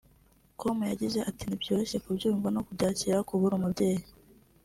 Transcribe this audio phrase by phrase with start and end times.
[0.59, 4.03] com yagize ati “Ntibyoroshye kubyumva no kubyakira kubura umubyeyi